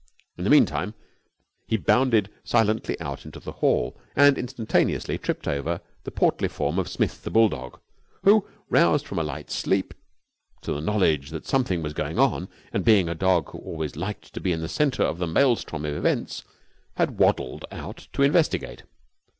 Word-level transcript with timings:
In 0.35 0.45
the 0.45 0.49
meantime 0.49 0.95
he 1.67 1.77
bounded 1.77 2.31
silently 2.43 2.99
out 2.99 3.23
into 3.23 3.39
the 3.39 3.51
hall, 3.51 3.95
and 4.15 4.35
instantaneously 4.35 5.19
tripped 5.19 5.47
over 5.47 5.79
the 6.05 6.09
portly 6.09 6.47
form 6.47 6.79
of 6.79 6.87
Smith, 6.89 7.21
the 7.23 7.29
bulldog, 7.29 7.79
who, 8.23 8.47
roused 8.67 9.05
from 9.05 9.19
a 9.19 9.23
light 9.23 9.51
sleep 9.51 9.93
to 10.63 10.73
the 10.73 10.81
knowledge 10.81 11.29
that 11.29 11.45
something 11.45 11.83
was 11.83 11.93
going 11.93 12.17
on, 12.17 12.49
and 12.73 12.83
being 12.83 13.07
a 13.07 13.13
dog 13.13 13.49
who 13.51 13.59
always 13.59 13.95
liked 13.95 14.33
to 14.33 14.39
be 14.41 14.51
in 14.51 14.61
the 14.61 14.67
centre 14.67 15.03
of 15.03 15.19
the 15.19 15.27
maelstrom 15.27 15.85
of 15.85 15.95
events, 15.95 16.43
had 16.95 17.19
waddled 17.19 17.63
out 17.69 18.07
to 18.13 18.23
investigate. 18.23 18.81